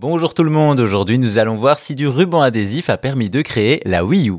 [0.00, 3.42] Bonjour tout le monde, aujourd'hui nous allons voir si du ruban adhésif a permis de
[3.42, 4.36] créer la Wii U.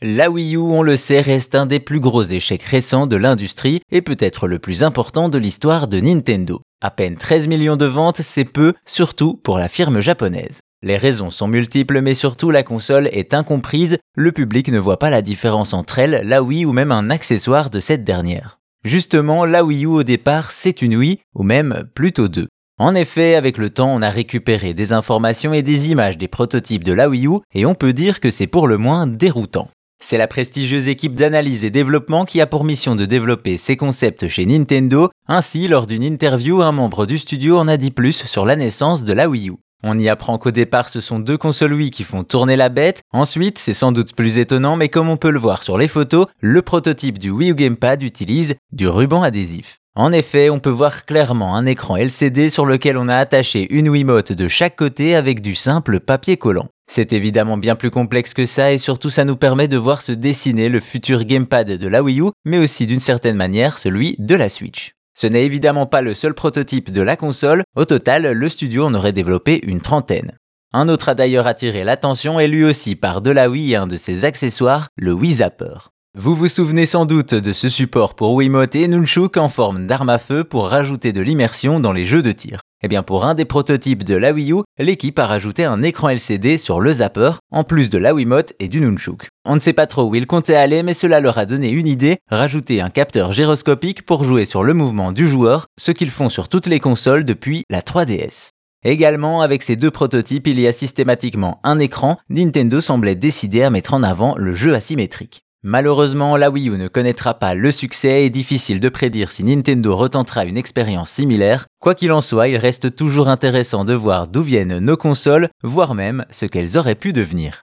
[0.00, 3.80] La Wii U, on le sait, reste un des plus gros échecs récents de l'industrie
[3.90, 6.62] et peut-être le plus important de l'histoire de Nintendo.
[6.80, 10.60] À peine 13 millions de ventes, c'est peu, surtout pour la firme japonaise.
[10.82, 15.10] Les raisons sont multiples, mais surtout la console est incomprise, le public ne voit pas
[15.10, 18.60] la différence entre elle, la Wii ou même un accessoire de cette dernière.
[18.82, 22.48] Justement, la Wii U au départ, c'est une Wii, ou même plutôt deux.
[22.78, 26.84] En effet, avec le temps, on a récupéré des informations et des images des prototypes
[26.84, 29.68] de la Wii U et on peut dire que c'est pour le moins déroutant.
[30.02, 34.26] C'est la prestigieuse équipe d'analyse et développement qui a pour mission de développer ces concepts
[34.26, 35.10] chez Nintendo.
[35.28, 39.04] Ainsi, lors d'une interview, un membre du studio en a dit plus sur la naissance
[39.04, 39.54] de la Wii U.
[39.82, 43.02] On y apprend qu'au départ ce sont deux consoles Wii qui font tourner la bête.
[43.12, 46.26] Ensuite, c'est sans doute plus étonnant, mais comme on peut le voir sur les photos,
[46.40, 49.78] le prototype du Wii U Gamepad utilise du ruban adhésif.
[49.94, 53.90] En effet, on peut voir clairement un écran LCD sur lequel on a attaché une
[53.90, 56.68] Wiimote de chaque côté avec du simple papier collant.
[56.90, 60.12] C'est évidemment bien plus complexe que ça et surtout ça nous permet de voir se
[60.12, 64.34] dessiner le futur gamepad de la Wii U, mais aussi d'une certaine manière celui de
[64.34, 64.94] la Switch.
[65.14, 68.94] Ce n'est évidemment pas le seul prototype de la console, au total, le studio en
[68.94, 70.36] aurait développé une trentaine.
[70.72, 73.86] Un autre a d'ailleurs attiré l'attention et lui aussi par de la Wii et un
[73.86, 75.74] de ses accessoires, le Wii Zapper.
[76.16, 80.10] Vous vous souvenez sans doute de ce support pour Wiimote et Nunchuk en forme d'arme
[80.10, 82.60] à feu pour rajouter de l'immersion dans les jeux de tir.
[82.84, 86.08] Eh bien pour un des prototypes de la Wii U, l'équipe a rajouté un écran
[86.08, 89.28] LCD sur le zapper, en plus de la Wiimote et du Nunchuk.
[89.44, 91.86] On ne sait pas trop où ils comptaient aller, mais cela leur a donné une
[91.86, 96.28] idée, rajouter un capteur gyroscopique pour jouer sur le mouvement du joueur, ce qu'ils font
[96.28, 98.50] sur toutes les consoles depuis la 3DS.
[98.84, 103.70] Également, avec ces deux prototypes, il y a systématiquement un écran, Nintendo semblait décider à
[103.70, 105.44] mettre en avant le jeu asymétrique.
[105.64, 109.94] Malheureusement, la Wii U ne connaîtra pas le succès et difficile de prédire si Nintendo
[109.94, 111.66] retentera une expérience similaire.
[111.80, 115.94] Quoi qu'il en soit, il reste toujours intéressant de voir d'où viennent nos consoles, voire
[115.94, 117.62] même ce qu'elles auraient pu devenir.